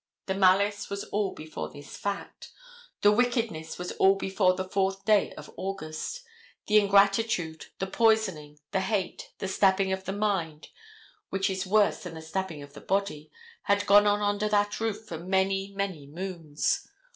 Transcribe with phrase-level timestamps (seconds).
[0.25, 2.51] The malice was all before this fact.
[3.03, 6.23] The wickedness was all before the fourth day of August.
[6.65, 10.69] The ingratitude, the poisoning, the hate, the stabbing of the mind,
[11.29, 13.29] which is worse than the stabbing of the body,
[13.65, 16.87] had gone on under that roof for many, many moons.